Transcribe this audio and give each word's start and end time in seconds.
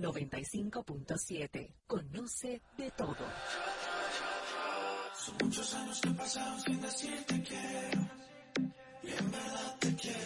95.7. 0.00 1.74
Conoce 1.86 2.60
de 2.76 2.90
todo. 2.92 3.16
Son 5.14 5.36
muchos 5.42 5.74
años 5.74 6.00
que 6.00 6.10
pasaron 6.10 6.60
sin 6.60 6.80
decirte 6.80 7.42
quiero. 7.42 8.08
Y 9.02 9.10
en 9.10 9.30
verdad 9.30 9.76
te 9.78 9.94
quiero. 9.96 10.17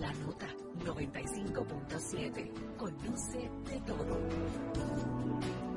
la 0.08 0.14
nota 0.24 0.46
95.7. 0.84 2.76
Conoce 2.76 3.50
de 3.66 3.80
todo. 3.80 5.67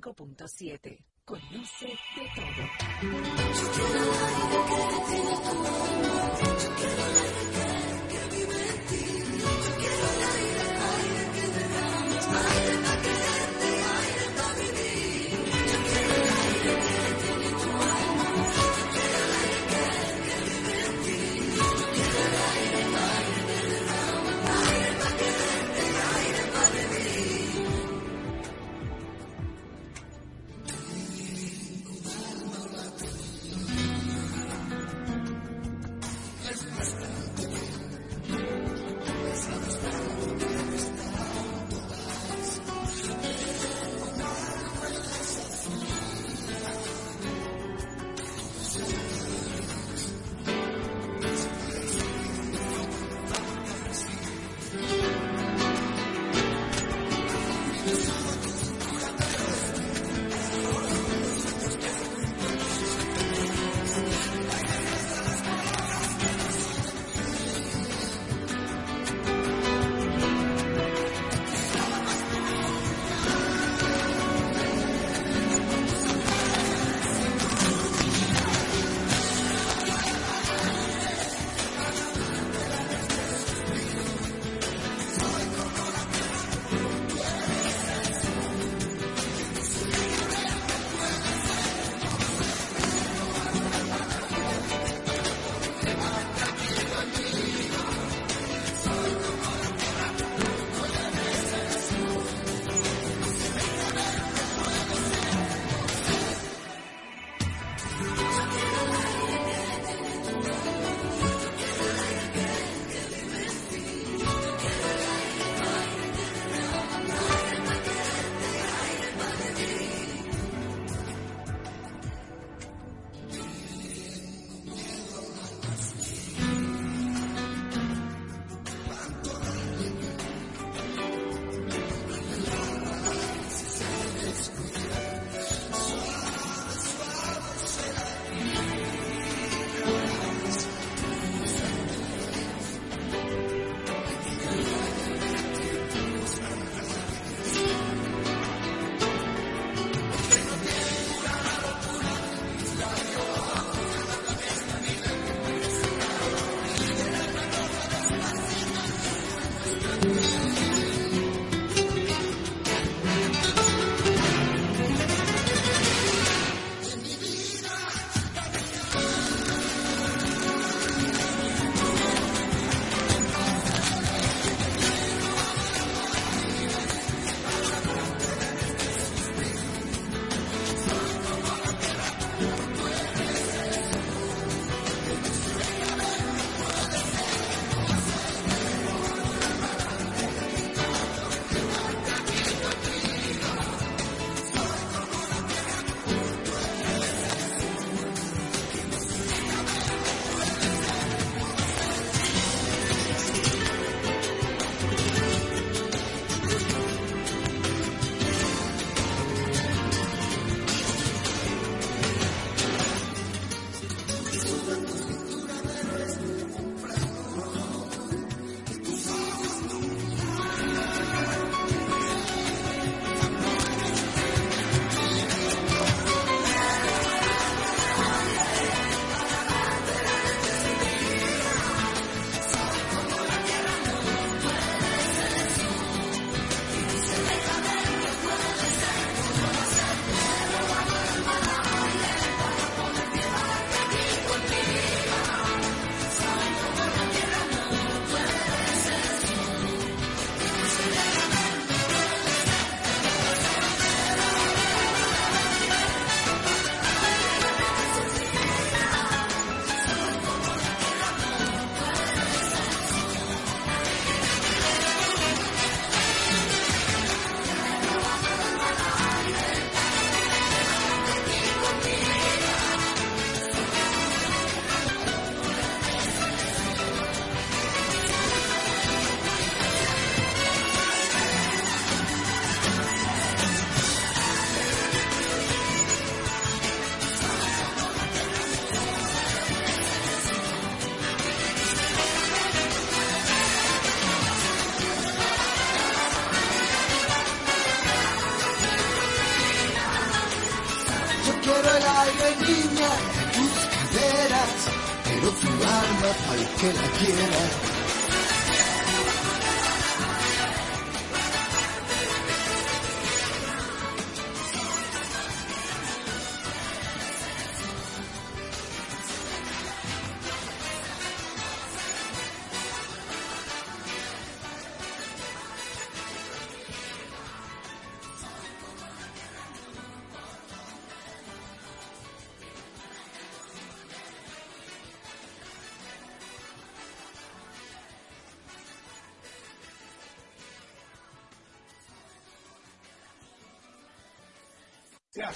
95.7. 0.00 1.04
Conoce 1.24 1.86
de 1.86 1.94
todo. 2.34 2.62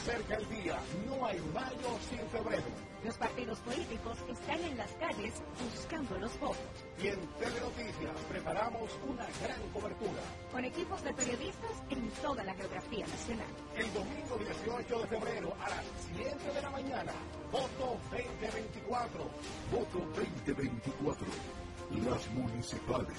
Se 0.06 0.12
acerca 0.12 0.36
el 0.36 0.48
día, 0.50 0.78
no 1.08 1.26
hay 1.26 1.40
mayo 1.52 1.98
sin 2.08 2.20
febrero. 2.28 2.62
Los 3.04 3.16
partidos 3.16 3.58
políticos 3.58 4.16
están 4.30 4.62
en 4.62 4.76
las 4.76 4.92
calles 4.92 5.34
buscando 5.74 6.16
los 6.18 6.38
votos. 6.38 6.62
Y 7.02 7.08
en 7.08 7.18
Telenoticias 7.40 8.14
preparamos 8.30 8.88
una 9.08 9.26
gran 9.42 9.60
cobertura. 9.72 10.22
Con 10.52 10.64
equipos 10.64 11.02
de 11.02 11.12
periodistas 11.12 11.72
en 11.90 12.08
toda 12.22 12.44
la 12.44 12.54
geografía 12.54 13.04
nacional. 13.04 13.48
El 13.76 13.92
domingo 13.94 14.38
18 14.38 15.00
de 15.00 15.06
febrero 15.08 15.56
a 15.60 15.70
las 15.70 15.84
7 16.14 16.52
de 16.54 16.62
la 16.62 16.70
mañana, 16.70 17.12
voto 17.50 17.98
2024. 18.12 19.28
Voto 19.72 19.98
2024. 20.14 21.26
Las 22.04 22.30
municipales. 22.30 23.18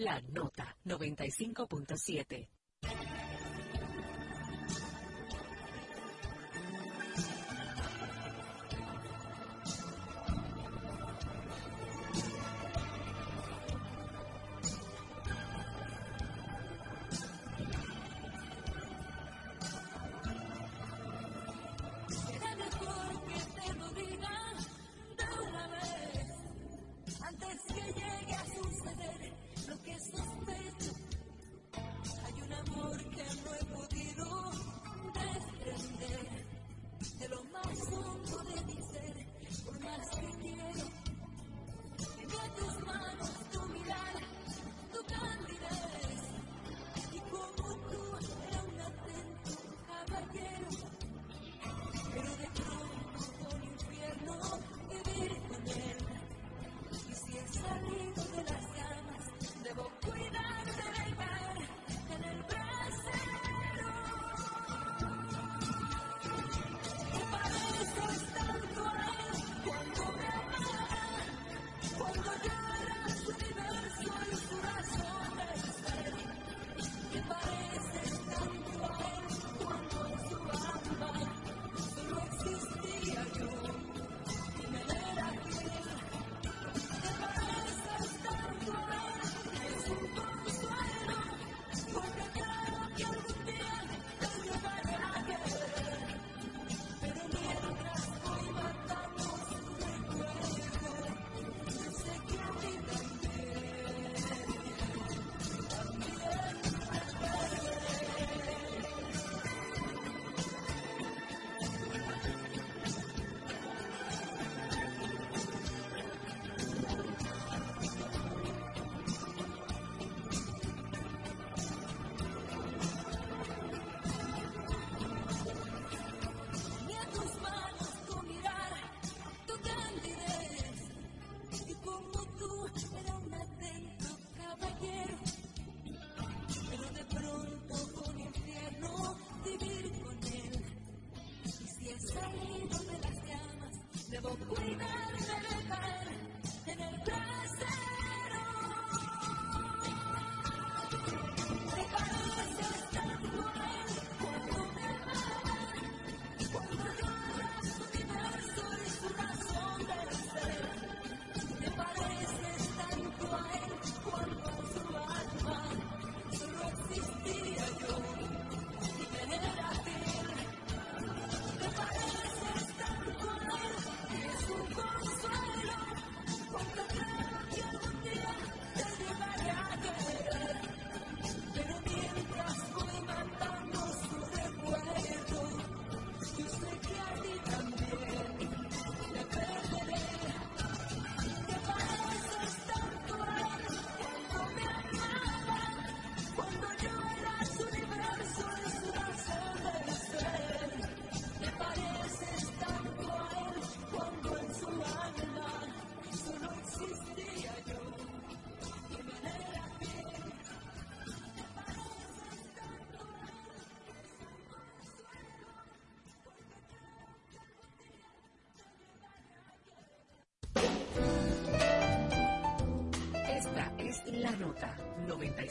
La 0.00 0.18
Nota 0.32 0.74
95.7. 0.86 2.59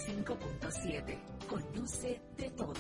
95.7. 0.08 1.18
Conoce 1.48 2.22
de 2.38 2.50
todo. 2.52 2.74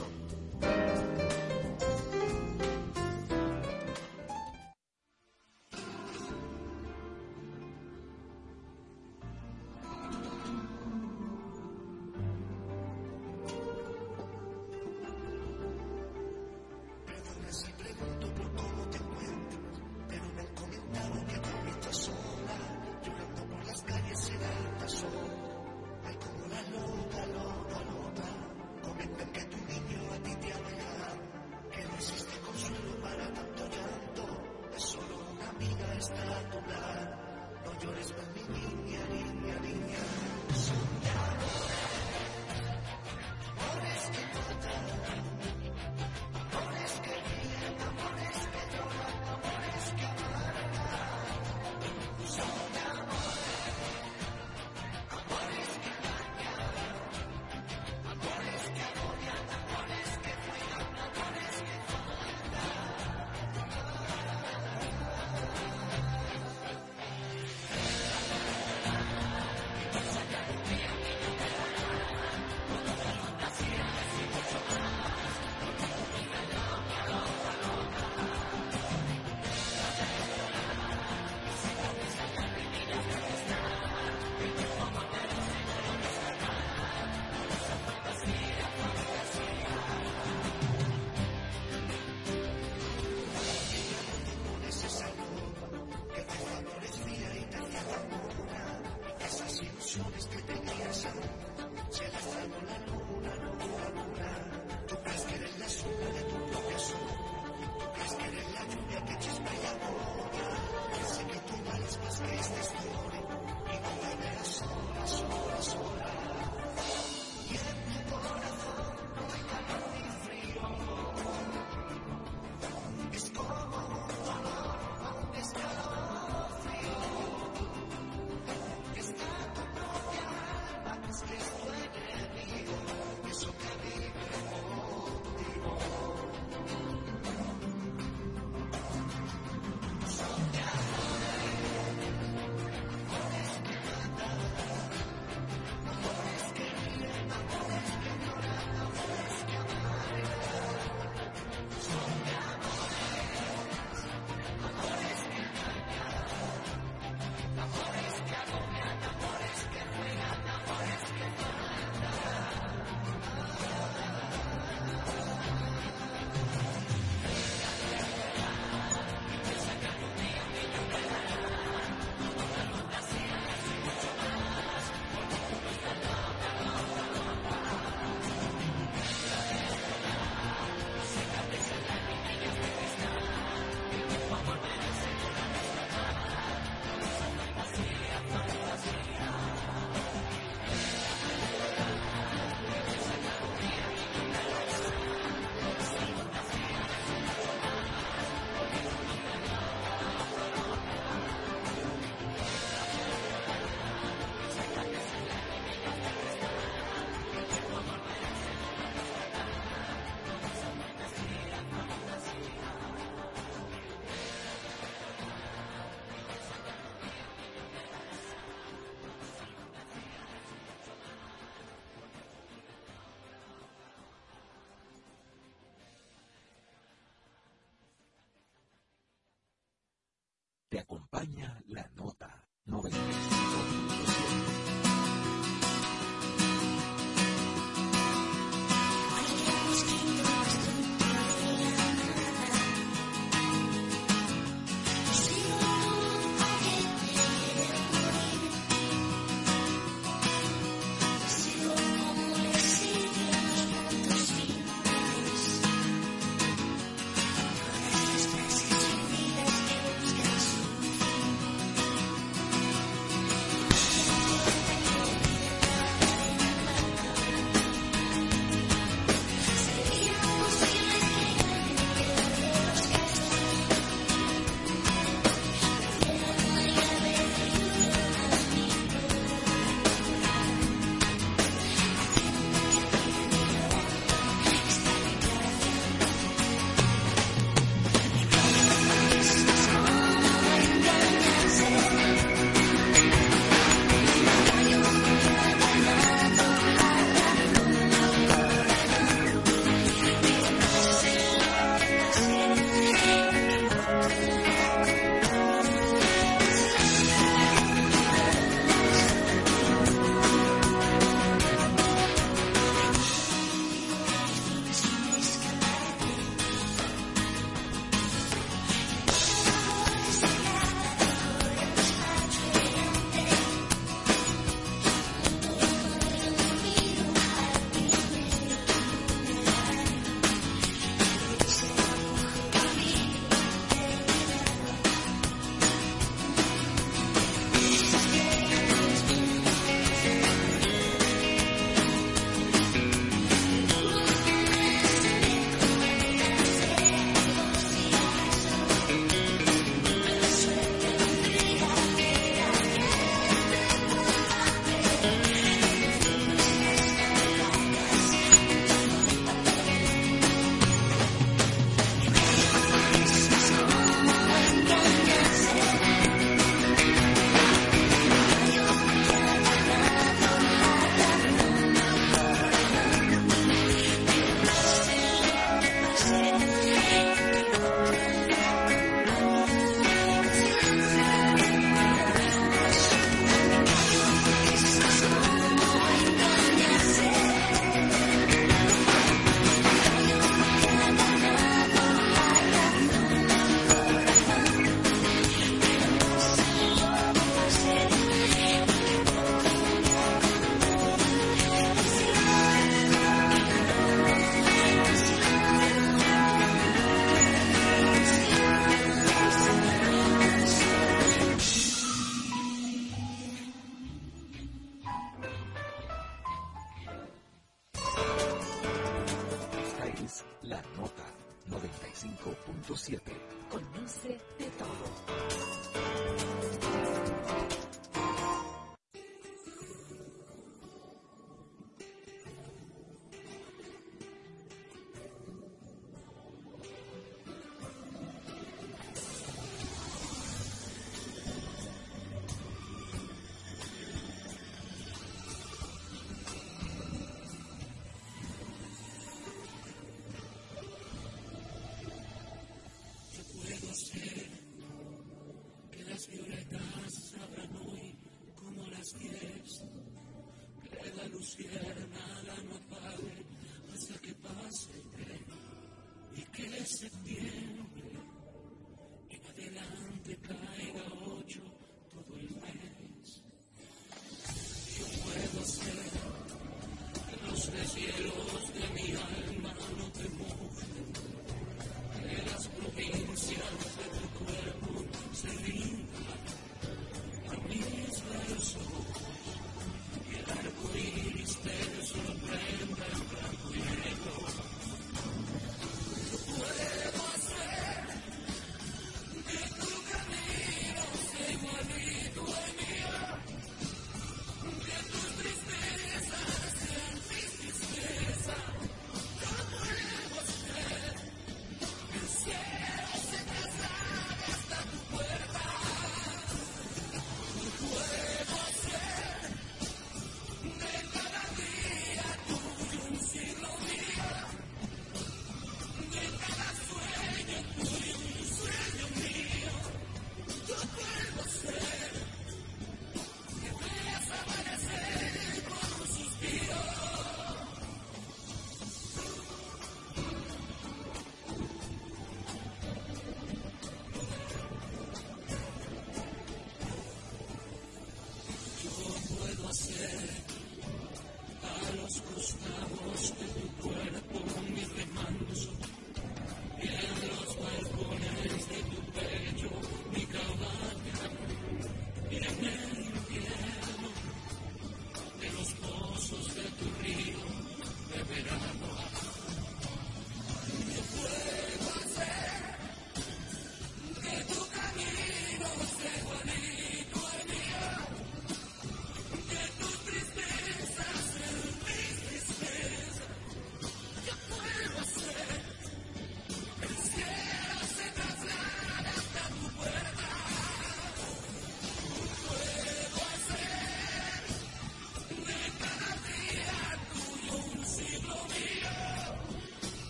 Te 230.70 230.80
acompaña 230.80 231.61
la 231.67 231.89
nota 231.95 232.47
95.7. 232.67 233.39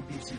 UBC 0.00 0.38